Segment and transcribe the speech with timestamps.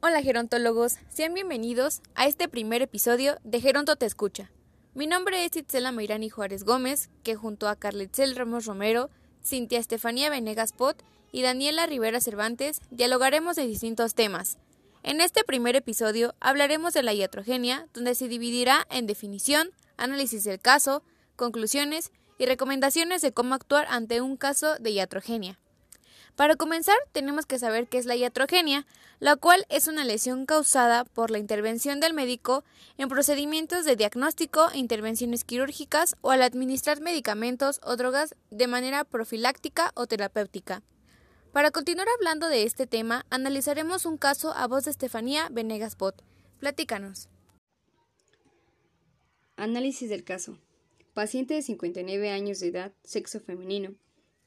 [0.00, 4.50] Hola gerontólogos, sean bienvenidos a este primer episodio de Geronto Te Escucha.
[4.94, 9.10] Mi nombre es Itzela Meirani Juárez Gómez, que junto a Carletzel Ramos Romero,
[9.44, 14.58] Cintia Estefanía Venegas Pot y Daniela Rivera Cervantes dialogaremos de distintos temas.
[15.04, 20.60] En este primer episodio hablaremos de la iatrogenia, donde se dividirá en definición, análisis del
[20.60, 21.02] caso,
[21.36, 25.58] conclusiones y recomendaciones de cómo actuar ante un caso de iatrogenia.
[26.38, 28.86] Para comenzar, tenemos que saber qué es la iatrogenia,
[29.18, 32.62] la cual es una lesión causada por la intervención del médico
[32.96, 39.02] en procedimientos de diagnóstico e intervenciones quirúrgicas o al administrar medicamentos o drogas de manera
[39.02, 40.82] profiláctica o terapéutica.
[41.52, 46.22] Para continuar hablando de este tema, analizaremos un caso a voz de Estefanía Venegas Pot.
[46.60, 47.28] Platícanos.
[49.60, 50.56] Análisis del caso.
[51.14, 53.96] Paciente de 59 años de edad, sexo femenino,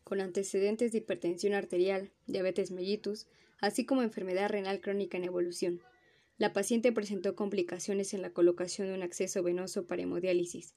[0.05, 3.27] con antecedentes de hipertensión arterial, diabetes mellitus,
[3.59, 5.81] así como enfermedad renal crónica en evolución.
[6.37, 10.75] La paciente presentó complicaciones en la colocación de un acceso venoso para hemodiálisis.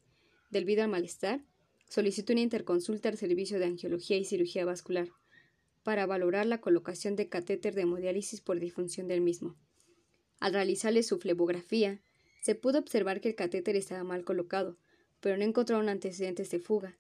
[0.51, 1.41] Debido al malestar,
[1.89, 5.11] solicitó una interconsulta al servicio de angiología y cirugía vascular
[5.85, 9.55] para valorar la colocación de catéter de hemodiálisis por disfunción del mismo.
[10.41, 12.03] Al realizarle su flebografía,
[12.45, 14.77] se pudo observar que el catéter estaba mal colocado,
[15.21, 16.95] pero no encontraron antecedentes de fuga,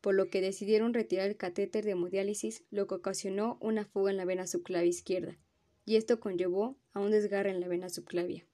[0.00, 4.16] por lo que decidieron retirar el catéter de hemodiálisis, lo que ocasionó una fuga en
[4.16, 5.36] la vena subclavia izquierda,
[5.84, 8.46] y esto conllevó a un desgarre en la vena subclavia.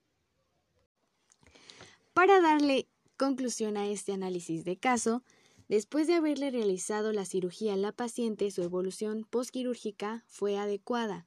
[2.14, 5.22] Para darle conclusión a este análisis de caso,
[5.68, 11.26] después de haberle realizado la cirugía a la paciente, su evolución postquirúrgica fue adecuada.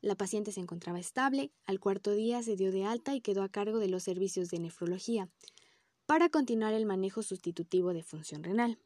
[0.00, 3.48] La paciente se encontraba estable, al cuarto día se dio de alta y quedó a
[3.48, 5.28] cargo de los servicios de nefrología
[6.06, 8.78] para continuar el manejo sustitutivo de función renal.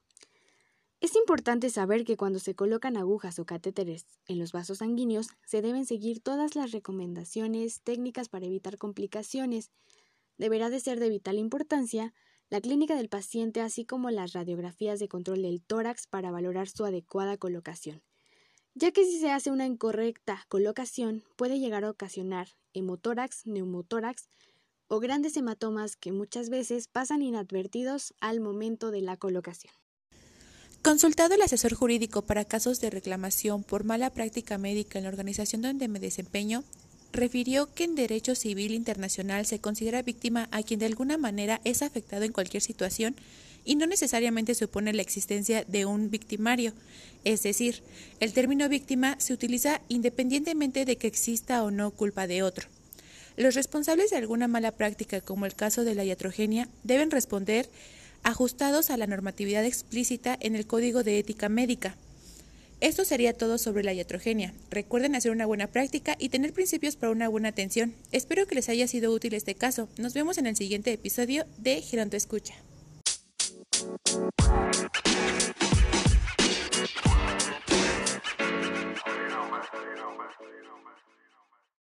[1.03, 5.61] Es importante saber que cuando se colocan agujas o catéteres en los vasos sanguíneos se
[5.61, 9.73] deben seguir todas las recomendaciones técnicas para evitar complicaciones.
[10.39, 12.15] Deberá de ser de vital importancia
[12.51, 16.85] la clínica del paciente así como las radiografías de control del tórax para valorar su
[16.85, 18.03] adecuada colocación,
[18.75, 24.29] ya que si se hace una incorrecta colocación puede llegar a ocasionar hemotórax, neumotórax
[24.89, 29.73] o grandes hematomas que muchas veces pasan inadvertidos al momento de la colocación.
[30.83, 35.63] Consultado el asesor jurídico para casos de reclamación por mala práctica médica en la organización
[35.63, 36.65] donde me desempeño,
[37.13, 41.83] refirió que en derecho civil internacional se considera víctima a quien de alguna manera es
[41.83, 43.15] afectado en cualquier situación
[43.65, 46.73] y no necesariamente supone la existencia de un victimario.
[47.25, 47.83] Es decir,
[48.21, 52.69] el término víctima se utiliza independientemente de que exista o no culpa de otro.
[53.37, 57.69] Los responsables de alguna mala práctica, como el caso de la iatrogenia, deben responder
[58.23, 61.97] ajustados a la normatividad explícita en el Código de Ética Médica.
[62.81, 64.53] Esto sería todo sobre la iatrogenia.
[64.71, 67.95] Recuerden hacer una buena práctica y tener principios para una buena atención.
[68.11, 69.89] Espero que les haya sido útil este caso.
[69.99, 72.55] Nos vemos en el siguiente episodio de Gironto Escucha.
[73.99, 75.12] Thank you.